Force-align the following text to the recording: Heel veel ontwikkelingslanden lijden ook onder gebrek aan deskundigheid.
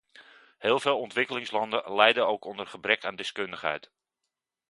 Heel 0.57 0.79
veel 0.79 0.99
ontwikkelingslanden 0.99 1.93
lijden 1.93 2.27
ook 2.27 2.45
onder 2.45 2.67
gebrek 2.67 3.05
aan 3.05 3.15
deskundigheid. 3.15 3.91